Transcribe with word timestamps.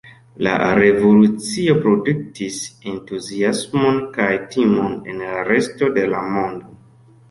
La 0.45 0.53
revolucio 0.79 1.75
produktis 1.83 2.59
entuziasmon 2.95 4.03
kaj 4.19 4.33
timon 4.57 5.01
en 5.13 5.27
la 5.31 5.49
resto 5.55 5.97
de 6.01 6.13
la 6.13 6.29
mondo. 6.37 6.79